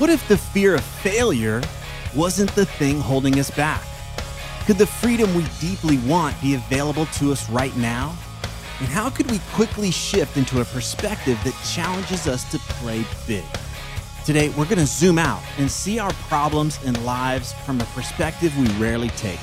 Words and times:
What 0.00 0.08
if 0.08 0.26
the 0.28 0.38
fear 0.38 0.76
of 0.76 0.82
failure 0.82 1.60
wasn't 2.16 2.50
the 2.54 2.64
thing 2.64 2.98
holding 3.00 3.38
us 3.38 3.50
back? 3.50 3.84
Could 4.64 4.78
the 4.78 4.86
freedom 4.86 5.34
we 5.34 5.44
deeply 5.60 5.98
want 5.98 6.40
be 6.40 6.54
available 6.54 7.04
to 7.04 7.30
us 7.32 7.50
right 7.50 7.76
now? 7.76 8.16
And 8.78 8.88
how 8.88 9.10
could 9.10 9.30
we 9.30 9.40
quickly 9.52 9.90
shift 9.90 10.38
into 10.38 10.62
a 10.62 10.64
perspective 10.64 11.38
that 11.44 11.52
challenges 11.70 12.26
us 12.26 12.50
to 12.50 12.58
play 12.58 13.04
big? 13.26 13.44
Today, 14.24 14.48
we're 14.48 14.64
going 14.64 14.78
to 14.78 14.86
zoom 14.86 15.18
out 15.18 15.42
and 15.58 15.70
see 15.70 15.98
our 15.98 16.14
problems 16.30 16.78
and 16.86 17.04
lives 17.04 17.52
from 17.66 17.78
a 17.78 17.84
perspective 17.84 18.56
we 18.56 18.68
rarely 18.82 19.10
take. 19.10 19.40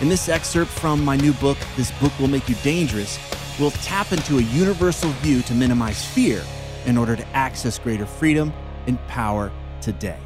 In 0.00 0.08
this 0.08 0.28
excerpt 0.28 0.70
from 0.70 1.04
my 1.04 1.16
new 1.16 1.32
book, 1.32 1.58
This 1.76 1.90
Book 2.00 2.16
Will 2.20 2.28
Make 2.28 2.48
You 2.48 2.54
Dangerous, 2.62 3.18
we'll 3.58 3.72
tap 3.72 4.12
into 4.12 4.38
a 4.38 4.42
universal 4.42 5.10
view 5.22 5.42
to 5.42 5.54
minimize 5.54 6.06
fear 6.06 6.44
in 6.86 6.96
order 6.96 7.16
to 7.16 7.26
access 7.30 7.80
greater 7.80 8.06
freedom 8.06 8.52
and 8.86 9.04
power 9.08 9.50
today. 9.80 10.18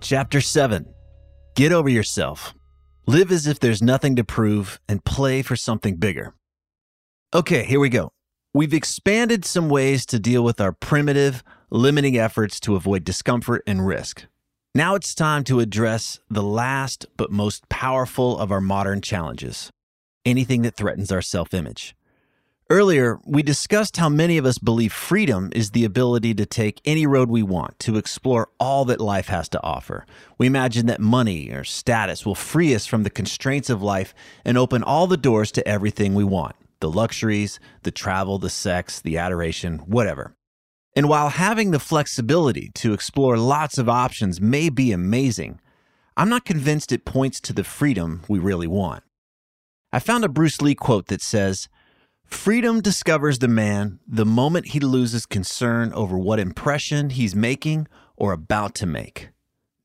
Chapter 0.00 0.40
7 0.40 0.86
Get 1.54 1.72
over 1.72 1.88
yourself. 1.88 2.54
Live 3.06 3.32
as 3.32 3.46
if 3.46 3.58
there's 3.58 3.82
nothing 3.82 4.16
to 4.16 4.24
prove 4.24 4.80
and 4.88 5.04
play 5.04 5.42
for 5.42 5.56
something 5.56 5.96
bigger. 5.96 6.34
Okay, 7.34 7.64
here 7.64 7.80
we 7.80 7.88
go. 7.88 8.10
We've 8.52 8.74
expanded 8.74 9.44
some 9.44 9.68
ways 9.68 10.06
to 10.06 10.18
deal 10.18 10.44
with 10.44 10.60
our 10.60 10.72
primitive, 10.72 11.42
limiting 11.70 12.18
efforts 12.18 12.60
to 12.60 12.76
avoid 12.76 13.04
discomfort 13.04 13.62
and 13.66 13.86
risk. 13.86 14.26
Now 14.74 14.94
it's 14.94 15.14
time 15.14 15.44
to 15.44 15.60
address 15.60 16.20
the 16.28 16.42
last 16.42 17.06
but 17.16 17.32
most 17.32 17.68
powerful 17.68 18.38
of 18.38 18.52
our 18.52 18.60
modern 18.60 19.00
challenges 19.00 19.70
anything 20.26 20.62
that 20.62 20.76
threatens 20.76 21.10
our 21.10 21.22
self 21.22 21.54
image. 21.54 21.95
Earlier, 22.68 23.20
we 23.24 23.44
discussed 23.44 23.96
how 23.96 24.08
many 24.08 24.38
of 24.38 24.44
us 24.44 24.58
believe 24.58 24.92
freedom 24.92 25.50
is 25.54 25.70
the 25.70 25.84
ability 25.84 26.34
to 26.34 26.44
take 26.44 26.80
any 26.84 27.06
road 27.06 27.30
we 27.30 27.44
want, 27.44 27.78
to 27.80 27.96
explore 27.96 28.48
all 28.58 28.84
that 28.86 29.00
life 29.00 29.28
has 29.28 29.48
to 29.50 29.62
offer. 29.62 30.04
We 30.36 30.48
imagine 30.48 30.86
that 30.86 30.98
money 30.98 31.52
or 31.52 31.62
status 31.62 32.26
will 32.26 32.34
free 32.34 32.74
us 32.74 32.84
from 32.84 33.04
the 33.04 33.10
constraints 33.10 33.70
of 33.70 33.82
life 33.82 34.12
and 34.44 34.58
open 34.58 34.82
all 34.82 35.06
the 35.06 35.16
doors 35.16 35.52
to 35.52 35.68
everything 35.68 36.14
we 36.14 36.24
want 36.24 36.56
the 36.80 36.90
luxuries, 36.90 37.58
the 37.84 37.90
travel, 37.92 38.38
the 38.38 38.50
sex, 38.50 39.00
the 39.00 39.16
adoration, 39.16 39.78
whatever. 39.86 40.34
And 40.94 41.08
while 41.08 41.30
having 41.30 41.70
the 41.70 41.78
flexibility 41.78 42.70
to 42.74 42.92
explore 42.92 43.38
lots 43.38 43.78
of 43.78 43.88
options 43.88 44.40
may 44.40 44.68
be 44.70 44.90
amazing, 44.92 45.60
I'm 46.16 46.28
not 46.28 46.44
convinced 46.44 46.92
it 46.92 47.04
points 47.04 47.40
to 47.42 47.52
the 47.52 47.64
freedom 47.64 48.24
we 48.28 48.40
really 48.40 48.66
want. 48.66 49.04
I 49.90 50.00
found 50.00 50.24
a 50.24 50.28
Bruce 50.28 50.60
Lee 50.60 50.74
quote 50.74 51.06
that 51.06 51.22
says, 51.22 51.68
Freedom 52.26 52.80
discovers 52.80 53.38
the 53.38 53.48
man 53.48 54.00
the 54.06 54.26
moment 54.26 54.68
he 54.68 54.80
loses 54.80 55.26
concern 55.26 55.92
over 55.92 56.18
what 56.18 56.40
impression 56.40 57.10
he's 57.10 57.36
making 57.36 57.86
or 58.16 58.32
about 58.32 58.74
to 58.74 58.86
make. 58.86 59.30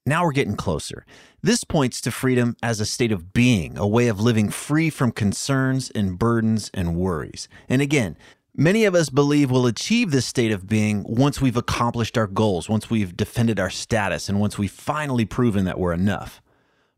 Now 0.07 0.25
we're 0.25 0.31
getting 0.31 0.55
closer. 0.55 1.05
This 1.43 1.63
points 1.63 2.01
to 2.01 2.11
freedom 2.11 2.57
as 2.63 2.79
a 2.79 2.85
state 2.85 3.11
of 3.11 3.31
being, 3.31 3.77
a 3.77 3.87
way 3.87 4.07
of 4.07 4.19
living 4.19 4.49
free 4.49 4.89
from 4.89 5.11
concerns 5.11 5.91
and 5.91 6.17
burdens 6.17 6.71
and 6.73 6.95
worries. 6.95 7.47
And 7.69 7.81
again, 7.81 8.17
many 8.55 8.85
of 8.85 8.95
us 8.95 9.09
believe 9.09 9.51
we'll 9.51 9.67
achieve 9.67 10.09
this 10.09 10.25
state 10.25 10.51
of 10.51 10.67
being 10.67 11.03
once 11.07 11.39
we've 11.39 11.57
accomplished 11.57 12.17
our 12.17 12.27
goals, 12.27 12.67
once 12.67 12.89
we've 12.89 13.15
defended 13.15 13.59
our 13.59 13.69
status, 13.69 14.27
and 14.27 14.39
once 14.39 14.57
we've 14.57 14.71
finally 14.71 15.25
proven 15.25 15.65
that 15.65 15.79
we're 15.79 15.93
enough. 15.93 16.41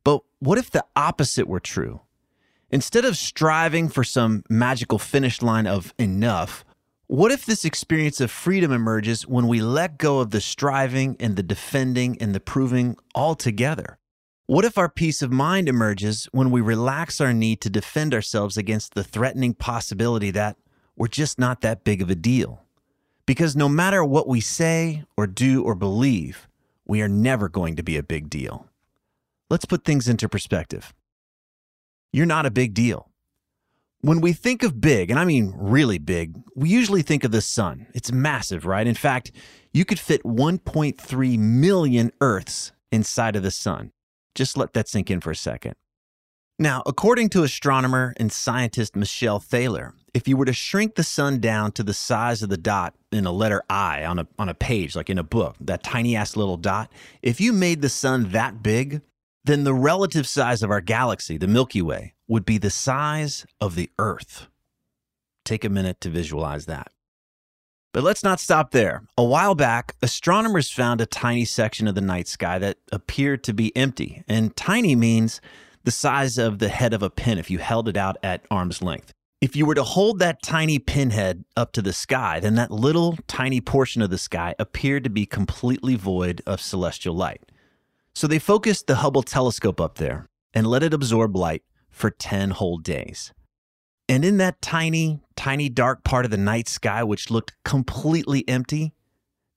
But 0.06 0.22
what 0.40 0.58
if 0.58 0.72
the 0.72 0.86
opposite 0.96 1.48
were 1.48 1.60
true? 1.60 2.02
Instead 2.74 3.06
of 3.06 3.16
striving 3.16 3.88
for 3.88 4.04
some 4.04 4.44
magical 4.50 4.98
finish 4.98 5.44
line 5.44 5.68
of 5.68 5.94
enough, 6.00 6.66
what 7.06 7.32
if 7.32 7.46
this 7.46 7.66
experience 7.66 8.20
of 8.20 8.32
freedom 8.32 8.72
emerges 8.72 9.28
when 9.28 9.48
we 9.48 9.62
let 9.62 10.00
go 10.00 10.18
of 10.18 10.32
the 10.32 10.42
striving 10.42 11.16
and 11.20 11.36
the 11.36 11.44
defending 11.44 12.18
and 12.20 12.34
the 12.34 12.40
proving 12.40 12.98
altogether? 13.14 14.00
What 14.48 14.66
if 14.66 14.76
our 14.76 14.90
peace 14.90 15.22
of 15.22 15.32
mind 15.32 15.70
emerges 15.70 16.28
when 16.32 16.50
we 16.50 16.62
relax 16.62 17.22
our 17.22 17.32
need 17.32 17.62
to 17.62 17.70
defend 17.70 18.12
ourselves 18.12 18.58
against 18.58 18.96
the 18.96 19.04
threatening 19.04 19.54
possibility 19.54 20.32
that 20.32 20.58
we're 20.96 21.08
just 21.10 21.38
not 21.38 21.62
that 21.62 21.84
big 21.84 22.02
of 22.02 22.10
a 22.10 22.16
deal? 22.16 22.64
Because 23.28 23.56
no 23.56 23.70
matter 23.70 24.04
what 24.04 24.28
we 24.28 24.42
say 24.42 25.04
or 25.16 25.28
do 25.28 25.62
or 25.62 25.76
believe, 25.76 26.48
we 26.88 27.04
are 27.04 27.08
never 27.08 27.50
going 27.50 27.76
to 27.76 27.84
be 27.84 27.98
a 27.98 28.02
big 28.02 28.32
deal. 28.32 28.68
Let's 29.48 29.66
put 29.66 29.86
things 29.86 30.08
into 30.08 30.28
perspective 30.28 30.92
you're 32.14 32.26
not 32.26 32.46
a 32.46 32.52
big 32.52 32.74
deal. 32.74 33.10
When 34.02 34.22
we 34.22 34.34
think 34.34 34.64
of 34.64 34.80
big, 34.80 35.10
and 35.10 35.20
I 35.20 35.26
mean 35.26 35.54
really 35.58 35.98
big, 35.98 36.36
we 36.56 36.70
usually 36.70 37.02
think 37.02 37.24
of 37.24 37.32
the 37.32 37.42
sun. 37.42 37.88
It's 37.94 38.12
massive, 38.12 38.66
right? 38.66 38.86
In 38.86 38.96
fact, 38.96 39.32
you 39.74 39.84
could 39.84 40.00
fit 40.00 40.24
1.3 40.24 41.40
million 41.40 42.12
Earths 42.22 42.72
inside 42.92 43.36
of 43.36 43.44
the 43.44 43.52
sun. 43.52 43.92
Just 44.36 44.58
let 44.58 44.74
that 44.74 44.88
sink 44.88 45.10
in 45.10 45.20
for 45.20 45.32
a 45.32 45.36
second. 45.36 45.76
Now, 46.60 46.84
according 46.86 47.30
to 47.30 47.44
astronomer 47.44 48.14
and 48.18 48.32
scientist 48.32 48.96
Michelle 48.96 49.40
Thaller, 49.40 49.94
if 50.14 50.28
you 50.28 50.38
were 50.38 50.46
to 50.46 50.54
shrink 50.54 50.96
the 50.96 51.04
sun 51.04 51.40
down 51.40 51.72
to 51.72 51.84
the 51.84 51.94
size 51.94 52.44
of 52.44 52.50
the 52.50 52.58
dot 52.58 52.94
in 53.12 53.26
a 53.26 53.32
letter 53.32 53.64
I 53.70 54.06
on 54.06 54.20
a, 54.20 54.28
on 54.38 54.50
a 54.50 54.54
page, 54.54 54.96
like 54.96 55.10
in 55.10 55.18
a 55.18 55.24
book, 55.24 55.56
that 55.62 55.84
tiny 55.84 56.16
ass 56.16 56.36
little 56.38 56.58
dot, 56.58 56.92
if 57.24 57.42
you 57.42 57.54
made 57.54 57.82
the 57.82 57.90
sun 57.90 58.30
that 58.30 58.62
big, 58.62 59.02
then 59.46 59.64
the 59.64 59.74
relative 59.74 60.28
size 60.28 60.64
of 60.64 60.72
our 60.72 60.82
galaxy, 60.82 61.38
the 61.38 61.48
Milky 61.48 61.82
Way, 61.82 62.14
would 62.28 62.46
be 62.46 62.58
the 62.58 62.70
size 62.70 63.46
of 63.60 63.76
the 63.76 63.90
Earth. 64.00 64.48
Take 65.44 65.66
a 65.66 65.70
minute 65.70 66.00
to 66.02 66.10
visualize 66.10 66.66
that. 66.66 66.92
But 67.94 68.04
let's 68.04 68.24
not 68.24 68.40
stop 68.40 68.72
there. 68.72 69.04
A 69.18 69.24
while 69.24 69.54
back, 69.54 69.96
astronomers 70.02 70.72
found 70.72 71.00
a 71.00 71.06
tiny 71.06 71.46
section 71.46 71.88
of 71.88 71.94
the 71.94 72.02
night 72.02 72.28
sky 72.28 72.58
that 72.58 72.78
appeared 72.92 73.44
to 73.44 73.54
be 73.54 73.76
empty. 73.76 74.24
And 74.28 74.56
tiny 74.56 74.96
means 74.96 75.42
the 75.84 75.92
size 75.92 76.38
of 76.38 76.58
the 76.58 76.70
head 76.70 76.94
of 76.94 77.04
a 77.04 77.12
pin 77.12 77.38
if 77.38 77.52
you 77.52 77.60
held 77.60 77.88
it 77.88 77.98
out 77.98 78.18
at 78.24 78.46
arm's 78.50 78.82
length. 78.82 79.14
If 79.42 79.56
you 79.56 79.66
were 79.66 79.76
to 79.76 79.84
hold 79.84 80.20
that 80.20 80.42
tiny 80.42 80.80
pinhead 80.80 81.44
up 81.58 81.74
to 81.74 81.82
the 81.82 81.94
sky, 81.94 82.40
then 82.40 82.56
that 82.56 82.72
little 82.72 83.18
tiny 83.28 83.60
portion 83.60 84.02
of 84.02 84.10
the 84.10 84.18
sky 84.18 84.56
appeared 84.58 85.04
to 85.04 85.10
be 85.10 85.26
completely 85.26 85.96
void 85.96 86.42
of 86.48 86.62
celestial 86.62 87.14
light. 87.14 87.44
So 88.16 88.28
they 88.28 88.40
focused 88.40 88.88
the 88.88 88.96
Hubble 88.96 89.24
telescope 89.24 89.82
up 89.82 89.96
there 89.96 90.28
and 90.54 90.68
let 90.68 90.84
it 90.84 90.94
absorb 90.94 91.36
light 91.36 91.64
for 91.90 92.10
10 92.10 92.52
whole 92.52 92.78
days. 92.78 93.34
And 94.08 94.24
in 94.26 94.38
that 94.38 94.62
tiny, 94.62 95.22
tiny 95.36 95.70
dark 95.70 96.04
part 96.04 96.26
of 96.26 96.32
the 96.32 96.38
night 96.38 96.68
sky, 96.68 97.04
which 97.04 97.32
looked 97.32 97.54
completely 97.64 98.48
empty, 98.48 98.94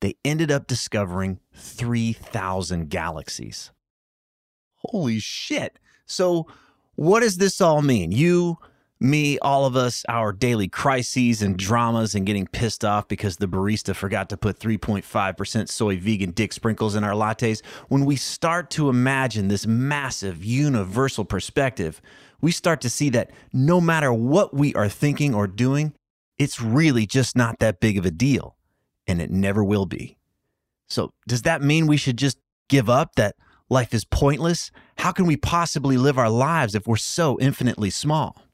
they 0.00 0.14
ended 0.24 0.50
up 0.50 0.66
discovering 0.66 1.40
3,000 1.54 2.88
galaxies. 2.88 3.72
Holy 4.76 5.18
shit. 5.18 5.78
So, 6.06 6.46
what 6.94 7.20
does 7.20 7.36
this 7.38 7.60
all 7.60 7.82
mean? 7.82 8.12
You, 8.12 8.58
me, 8.98 9.38
all 9.40 9.66
of 9.66 9.76
us, 9.76 10.04
our 10.08 10.32
daily 10.32 10.69
crises 10.69 11.43
and 11.43 11.56
dramas 11.56 12.14
and 12.14 12.25
getting 12.25 12.46
pissed 12.46 12.84
off 12.84 13.08
because 13.08 13.37
the 13.37 13.46
barista 13.46 13.94
forgot 13.94 14.31
to 14.31 14.37
put 14.37 14.58
3.5% 14.58 15.69
soy 15.69 15.98
vegan 15.98 16.31
dick 16.31 16.52
sprinkles 16.52 16.94
in 16.94 17.04
our 17.04 17.12
lattes. 17.12 17.62
When 17.88 18.04
we 18.04 18.16
start 18.16 18.70
to 18.70 18.88
imagine 18.88 19.48
this 19.48 19.66
massive 19.66 20.44
universal 20.44 21.25
perspective, 21.25 22.00
we 22.40 22.52
start 22.52 22.81
to 22.82 22.90
see 22.90 23.10
that 23.10 23.31
no 23.52 23.81
matter 23.81 24.12
what 24.12 24.54
we 24.54 24.75
are 24.75 24.88
thinking 24.88 25.34
or 25.34 25.46
doing, 25.46 25.92
it's 26.38 26.60
really 26.60 27.06
just 27.06 27.37
not 27.37 27.58
that 27.58 27.81
big 27.81 27.99
of 27.99 28.06
a 28.06 28.10
deal, 28.10 28.56
and 29.06 29.20
it 29.20 29.31
never 29.31 29.64
will 29.64 29.87
be. 29.87 30.16
So, 30.88 31.12
does 31.26 31.42
that 31.42 31.62
mean 31.62 31.87
we 31.87 31.96
should 31.96 32.19
just 32.19 32.38
give 32.69 32.88
up 32.88 33.14
that 33.16 33.37
life 33.69 33.92
is 33.94 34.04
pointless? 34.04 34.70
How 34.99 35.12
can 35.12 35.26
we 35.26 35.37
possibly 35.37 35.96
live 35.96 36.19
our 36.19 36.31
lives 36.31 36.75
if 36.75 36.87
we're 36.87 36.96
so 36.96 37.38
infinitely 37.40 37.90
small? 37.90 38.45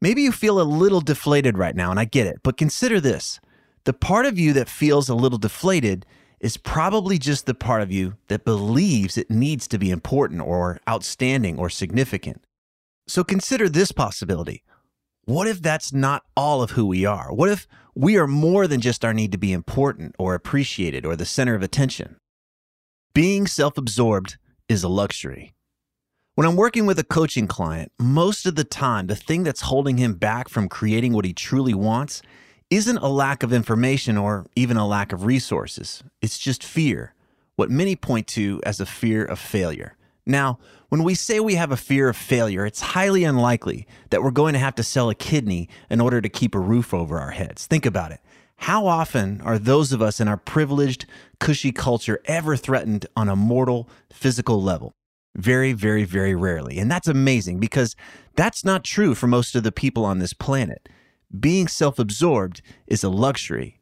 Maybe 0.00 0.22
you 0.22 0.30
feel 0.30 0.60
a 0.60 0.62
little 0.62 1.00
deflated 1.00 1.58
right 1.58 1.74
now, 1.74 1.90
and 1.90 1.98
I 1.98 2.04
get 2.04 2.26
it, 2.26 2.40
but 2.44 2.56
consider 2.56 3.00
this. 3.00 3.40
The 3.84 3.92
part 3.92 4.26
of 4.26 4.38
you 4.38 4.52
that 4.52 4.68
feels 4.68 5.08
a 5.08 5.14
little 5.14 5.38
deflated 5.38 6.06
is 6.40 6.56
probably 6.56 7.18
just 7.18 7.46
the 7.46 7.54
part 7.54 7.82
of 7.82 7.90
you 7.90 8.14
that 8.28 8.44
believes 8.44 9.18
it 9.18 9.30
needs 9.30 9.66
to 9.68 9.78
be 9.78 9.90
important 9.90 10.40
or 10.40 10.80
outstanding 10.88 11.58
or 11.58 11.68
significant. 11.68 12.44
So 13.08 13.24
consider 13.24 13.68
this 13.68 13.90
possibility. 13.90 14.62
What 15.24 15.48
if 15.48 15.60
that's 15.60 15.92
not 15.92 16.22
all 16.36 16.62
of 16.62 16.70
who 16.70 16.86
we 16.86 17.04
are? 17.04 17.32
What 17.32 17.50
if 17.50 17.66
we 17.94 18.16
are 18.16 18.26
more 18.26 18.66
than 18.68 18.80
just 18.80 19.04
our 19.04 19.12
need 19.12 19.32
to 19.32 19.38
be 19.38 19.52
important 19.52 20.14
or 20.18 20.34
appreciated 20.34 21.04
or 21.04 21.16
the 21.16 21.24
center 21.24 21.54
of 21.54 21.62
attention? 21.62 22.16
Being 23.14 23.46
self 23.46 23.76
absorbed 23.76 24.36
is 24.68 24.84
a 24.84 24.88
luxury. 24.88 25.54
When 26.38 26.46
I'm 26.46 26.54
working 26.54 26.86
with 26.86 27.00
a 27.00 27.04
coaching 27.04 27.48
client, 27.48 27.90
most 27.98 28.46
of 28.46 28.54
the 28.54 28.62
time, 28.62 29.08
the 29.08 29.16
thing 29.16 29.42
that's 29.42 29.62
holding 29.62 29.98
him 29.98 30.14
back 30.14 30.48
from 30.48 30.68
creating 30.68 31.12
what 31.12 31.24
he 31.24 31.32
truly 31.32 31.74
wants 31.74 32.22
isn't 32.70 32.98
a 32.98 33.08
lack 33.08 33.42
of 33.42 33.52
information 33.52 34.16
or 34.16 34.46
even 34.54 34.76
a 34.76 34.86
lack 34.86 35.12
of 35.12 35.24
resources. 35.24 36.04
It's 36.22 36.38
just 36.38 36.62
fear, 36.62 37.12
what 37.56 37.72
many 37.72 37.96
point 37.96 38.28
to 38.28 38.60
as 38.64 38.78
a 38.78 38.86
fear 38.86 39.24
of 39.24 39.40
failure. 39.40 39.96
Now, 40.26 40.60
when 40.90 41.02
we 41.02 41.16
say 41.16 41.40
we 41.40 41.56
have 41.56 41.72
a 41.72 41.76
fear 41.76 42.08
of 42.08 42.16
failure, 42.16 42.64
it's 42.64 42.92
highly 42.94 43.24
unlikely 43.24 43.88
that 44.10 44.22
we're 44.22 44.30
going 44.30 44.52
to 44.52 44.60
have 44.60 44.76
to 44.76 44.84
sell 44.84 45.10
a 45.10 45.16
kidney 45.16 45.68
in 45.90 46.00
order 46.00 46.20
to 46.20 46.28
keep 46.28 46.54
a 46.54 46.60
roof 46.60 46.94
over 46.94 47.18
our 47.18 47.32
heads. 47.32 47.66
Think 47.66 47.84
about 47.84 48.12
it. 48.12 48.20
How 48.58 48.86
often 48.86 49.40
are 49.40 49.58
those 49.58 49.92
of 49.92 50.00
us 50.00 50.20
in 50.20 50.28
our 50.28 50.36
privileged, 50.36 51.04
cushy 51.40 51.72
culture 51.72 52.20
ever 52.26 52.56
threatened 52.56 53.06
on 53.16 53.28
a 53.28 53.34
mortal, 53.34 53.88
physical 54.12 54.62
level? 54.62 54.94
Very, 55.38 55.72
very, 55.72 56.02
very 56.02 56.34
rarely. 56.34 56.78
And 56.78 56.90
that's 56.90 57.06
amazing 57.06 57.60
because 57.60 57.94
that's 58.34 58.64
not 58.64 58.82
true 58.82 59.14
for 59.14 59.28
most 59.28 59.54
of 59.54 59.62
the 59.62 59.70
people 59.70 60.04
on 60.04 60.18
this 60.18 60.32
planet. 60.32 60.88
Being 61.38 61.68
self 61.68 62.00
absorbed 62.00 62.60
is 62.88 63.04
a 63.04 63.08
luxury. 63.08 63.80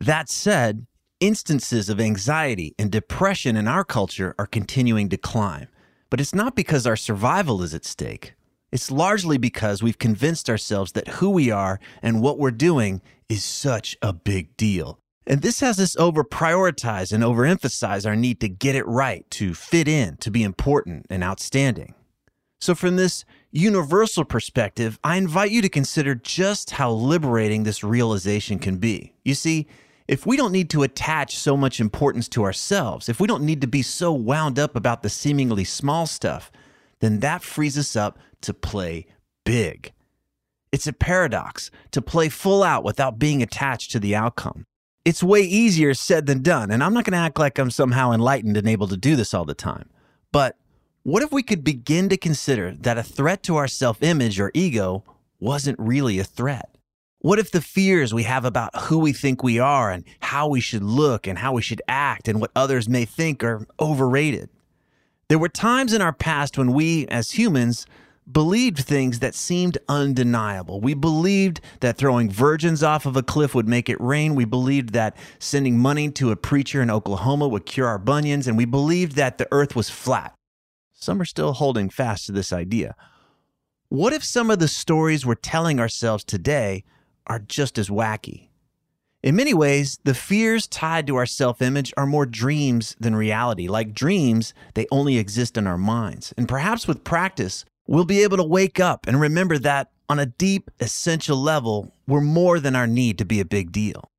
That 0.00 0.30
said, 0.30 0.86
instances 1.20 1.90
of 1.90 2.00
anxiety 2.00 2.74
and 2.78 2.90
depression 2.90 3.54
in 3.54 3.68
our 3.68 3.84
culture 3.84 4.34
are 4.38 4.46
continuing 4.46 5.10
to 5.10 5.18
climb. 5.18 5.68
But 6.08 6.22
it's 6.22 6.34
not 6.34 6.56
because 6.56 6.86
our 6.86 6.96
survival 6.96 7.62
is 7.62 7.74
at 7.74 7.84
stake. 7.84 8.34
It's 8.72 8.90
largely 8.90 9.36
because 9.36 9.82
we've 9.82 9.98
convinced 9.98 10.48
ourselves 10.48 10.92
that 10.92 11.08
who 11.08 11.28
we 11.28 11.50
are 11.50 11.80
and 12.02 12.22
what 12.22 12.38
we're 12.38 12.50
doing 12.50 13.02
is 13.28 13.44
such 13.44 13.96
a 14.00 14.14
big 14.14 14.56
deal. 14.56 15.00
And 15.26 15.40
this 15.40 15.60
has 15.60 15.80
us 15.80 15.96
over 15.96 16.22
prioritize 16.22 17.12
and 17.12 17.24
overemphasize 17.24 18.06
our 18.06 18.16
need 18.16 18.40
to 18.40 18.48
get 18.48 18.74
it 18.74 18.86
right, 18.86 19.28
to 19.32 19.54
fit 19.54 19.88
in, 19.88 20.16
to 20.18 20.30
be 20.30 20.42
important 20.42 21.06
and 21.08 21.24
outstanding. 21.24 21.94
So, 22.60 22.74
from 22.74 22.96
this 22.96 23.24
universal 23.50 24.24
perspective, 24.24 24.98
I 25.02 25.16
invite 25.16 25.50
you 25.50 25.62
to 25.62 25.68
consider 25.68 26.14
just 26.14 26.72
how 26.72 26.90
liberating 26.90 27.64
this 27.64 27.84
realization 27.84 28.58
can 28.58 28.78
be. 28.78 29.14
You 29.24 29.34
see, 29.34 29.66
if 30.08 30.26
we 30.26 30.36
don't 30.36 30.52
need 30.52 30.70
to 30.70 30.82
attach 30.82 31.38
so 31.38 31.56
much 31.56 31.80
importance 31.80 32.28
to 32.30 32.44
ourselves, 32.44 33.08
if 33.08 33.20
we 33.20 33.26
don't 33.26 33.44
need 33.44 33.60
to 33.62 33.66
be 33.66 33.82
so 33.82 34.12
wound 34.12 34.58
up 34.58 34.76
about 34.76 35.02
the 35.02 35.08
seemingly 35.08 35.64
small 35.64 36.06
stuff, 36.06 36.52
then 37.00 37.20
that 37.20 37.42
frees 37.42 37.78
us 37.78 37.96
up 37.96 38.18
to 38.42 38.52
play 38.52 39.06
big. 39.44 39.92
It's 40.72 40.86
a 40.86 40.92
paradox 40.92 41.70
to 41.92 42.02
play 42.02 42.28
full 42.28 42.62
out 42.62 42.84
without 42.84 43.18
being 43.18 43.42
attached 43.42 43.90
to 43.92 44.00
the 44.00 44.14
outcome 44.14 44.66
it's 45.04 45.22
way 45.22 45.42
easier 45.42 45.94
said 45.94 46.26
than 46.26 46.42
done. 46.42 46.70
And 46.70 46.82
I'm 46.82 46.94
not 46.94 47.04
going 47.04 47.12
to 47.12 47.18
act 47.18 47.38
like 47.38 47.58
I'm 47.58 47.70
somehow 47.70 48.12
enlightened 48.12 48.56
and 48.56 48.68
able 48.68 48.88
to 48.88 48.96
do 48.96 49.16
this 49.16 49.34
all 49.34 49.44
the 49.44 49.54
time. 49.54 49.90
But 50.32 50.56
what 51.02 51.22
if 51.22 51.30
we 51.30 51.42
could 51.42 51.62
begin 51.62 52.08
to 52.08 52.16
consider 52.16 52.72
that 52.80 52.98
a 52.98 53.02
threat 53.02 53.42
to 53.44 53.56
our 53.56 53.68
self 53.68 54.02
image 54.02 54.40
or 54.40 54.50
ego 54.54 55.04
wasn't 55.38 55.78
really 55.78 56.18
a 56.18 56.24
threat? 56.24 56.76
What 57.18 57.38
if 57.38 57.50
the 57.50 57.60
fears 57.60 58.12
we 58.12 58.24
have 58.24 58.44
about 58.44 58.76
who 58.82 58.98
we 58.98 59.12
think 59.12 59.42
we 59.42 59.58
are 59.58 59.90
and 59.90 60.04
how 60.20 60.48
we 60.48 60.60
should 60.60 60.82
look 60.82 61.26
and 61.26 61.38
how 61.38 61.54
we 61.54 61.62
should 61.62 61.80
act 61.88 62.28
and 62.28 62.40
what 62.40 62.50
others 62.54 62.88
may 62.88 63.04
think 63.04 63.42
are 63.42 63.66
overrated? 63.80 64.50
There 65.28 65.38
were 65.38 65.48
times 65.48 65.94
in 65.94 66.02
our 66.02 66.12
past 66.12 66.58
when 66.58 66.72
we, 66.72 67.06
as 67.08 67.32
humans, 67.32 67.86
believed 68.30 68.78
things 68.78 69.18
that 69.18 69.34
seemed 69.34 69.78
undeniable. 69.88 70.80
We 70.80 70.94
believed 70.94 71.60
that 71.80 71.96
throwing 71.96 72.30
virgins 72.30 72.82
off 72.82 73.06
of 73.06 73.16
a 73.16 73.22
cliff 73.22 73.54
would 73.54 73.68
make 73.68 73.88
it 73.88 74.00
rain. 74.00 74.34
We 74.34 74.44
believed 74.44 74.92
that 74.94 75.16
sending 75.38 75.78
money 75.78 76.10
to 76.12 76.30
a 76.30 76.36
preacher 76.36 76.80
in 76.80 76.90
Oklahoma 76.90 77.48
would 77.48 77.66
cure 77.66 77.86
our 77.86 77.98
bunions. 77.98 78.46
And 78.46 78.56
we 78.56 78.64
believed 78.64 79.16
that 79.16 79.38
the 79.38 79.48
earth 79.52 79.76
was 79.76 79.90
flat. 79.90 80.34
Some 80.92 81.20
are 81.20 81.26
still 81.26 81.52
holding 81.52 81.90
fast 81.90 82.26
to 82.26 82.32
this 82.32 82.52
idea. 82.52 82.94
What 83.88 84.12
if 84.12 84.24
some 84.24 84.50
of 84.50 84.58
the 84.58 84.68
stories 84.68 85.26
we're 85.26 85.34
telling 85.34 85.78
ourselves 85.78 86.24
today 86.24 86.84
are 87.26 87.38
just 87.38 87.78
as 87.78 87.90
wacky? 87.90 88.48
In 89.22 89.36
many 89.36 89.54
ways, 89.54 89.98
the 90.04 90.14
fears 90.14 90.66
tied 90.66 91.06
to 91.06 91.16
our 91.16 91.26
self 91.26 91.62
image 91.62 91.94
are 91.96 92.06
more 92.06 92.26
dreams 92.26 92.96
than 93.00 93.14
reality. 93.14 93.68
Like 93.68 93.94
dreams, 93.94 94.52
they 94.74 94.86
only 94.90 95.16
exist 95.16 95.56
in 95.56 95.66
our 95.66 95.78
minds. 95.78 96.34
And 96.36 96.48
perhaps 96.48 96.86
with 96.86 97.04
practice, 97.04 97.64
we'll 97.86 98.04
be 98.04 98.22
able 98.22 98.36
to 98.36 98.44
wake 98.44 98.80
up 98.80 99.06
and 99.06 99.20
remember 99.20 99.58
that 99.58 99.90
on 100.08 100.18
a 100.18 100.26
deep, 100.26 100.70
essential 100.80 101.36
level, 101.36 101.92
we're 102.06 102.20
more 102.20 102.60
than 102.60 102.76
our 102.76 102.86
need 102.86 103.18
to 103.18 103.24
be 103.24 103.40
a 103.40 103.44
big 103.44 103.72
deal. 103.72 104.10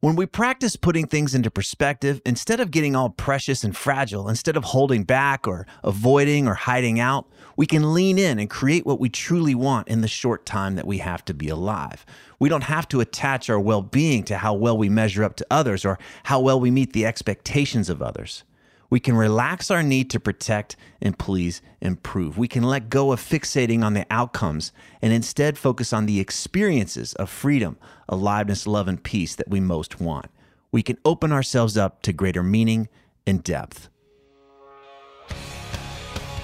When 0.00 0.14
we 0.14 0.26
practice 0.26 0.76
putting 0.76 1.06
things 1.06 1.34
into 1.34 1.50
perspective, 1.50 2.20
instead 2.26 2.60
of 2.60 2.70
getting 2.70 2.94
all 2.94 3.08
precious 3.08 3.64
and 3.64 3.74
fragile, 3.74 4.28
instead 4.28 4.56
of 4.56 4.64
holding 4.64 5.04
back 5.04 5.48
or 5.48 5.66
avoiding 5.82 6.46
or 6.46 6.54
hiding 6.54 7.00
out, 7.00 7.26
we 7.56 7.66
can 7.66 7.94
lean 7.94 8.18
in 8.18 8.38
and 8.38 8.50
create 8.50 8.84
what 8.84 9.00
we 9.00 9.08
truly 9.08 9.54
want 9.54 9.88
in 9.88 10.02
the 10.02 10.08
short 10.08 10.44
time 10.44 10.76
that 10.76 10.86
we 10.86 10.98
have 10.98 11.24
to 11.24 11.34
be 11.34 11.48
alive. 11.48 12.04
We 12.38 12.50
don't 12.50 12.64
have 12.64 12.86
to 12.88 13.00
attach 13.00 13.48
our 13.48 13.58
well 13.58 13.80
being 13.80 14.22
to 14.24 14.36
how 14.36 14.52
well 14.52 14.76
we 14.76 14.90
measure 14.90 15.24
up 15.24 15.34
to 15.36 15.46
others 15.50 15.86
or 15.86 15.98
how 16.24 16.40
well 16.40 16.60
we 16.60 16.70
meet 16.70 16.92
the 16.92 17.06
expectations 17.06 17.88
of 17.88 18.02
others. 18.02 18.44
We 18.90 19.00
can 19.00 19.16
relax 19.16 19.70
our 19.70 19.82
need 19.82 20.10
to 20.10 20.20
protect 20.20 20.76
and 21.02 21.18
please 21.18 21.60
improve. 21.80 22.38
We 22.38 22.48
can 22.48 22.62
let 22.62 22.88
go 22.88 23.12
of 23.12 23.20
fixating 23.20 23.82
on 23.82 23.94
the 23.94 24.06
outcomes 24.10 24.72
and 25.02 25.12
instead 25.12 25.58
focus 25.58 25.92
on 25.92 26.06
the 26.06 26.20
experiences 26.20 27.14
of 27.14 27.30
freedom, 27.30 27.78
aliveness, 28.08 28.66
love, 28.66 28.88
and 28.88 29.02
peace 29.02 29.34
that 29.34 29.48
we 29.48 29.60
most 29.60 30.00
want. 30.00 30.26
We 30.70 30.82
can 30.82 30.98
open 31.04 31.32
ourselves 31.32 31.76
up 31.76 32.02
to 32.02 32.12
greater 32.12 32.42
meaning 32.42 32.88
and 33.26 33.42
depth. 33.42 33.88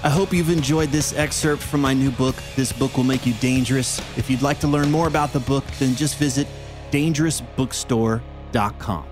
I 0.03 0.09
hope 0.09 0.33
you've 0.33 0.49
enjoyed 0.49 0.89
this 0.89 1.13
excerpt 1.13 1.63
from 1.63 1.79
my 1.79 1.93
new 1.93 2.11
book. 2.11 2.35
This 2.57 2.73
book 2.73 2.97
will 2.97 3.05
make 3.05 3.25
you 3.25 3.33
dangerous. 3.35 3.99
If 4.17 4.29
you'd 4.29 4.41
like 4.41 4.59
to 4.59 4.67
learn 4.67 4.91
more 4.91 5.07
about 5.07 5.31
the 5.31 5.39
book, 5.39 5.63
then 5.79 5.95
just 5.95 6.17
visit 6.17 6.45
dangerousbookstore.com. 6.91 9.05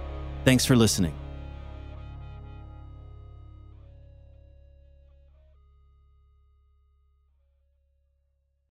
Thanks 0.44 0.66
for 0.66 0.76
listening. 0.76 1.21